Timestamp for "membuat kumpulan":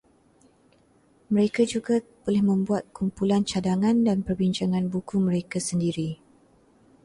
2.49-3.41